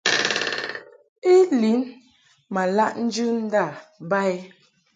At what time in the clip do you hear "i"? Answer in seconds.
1.33-1.35, 4.33-4.35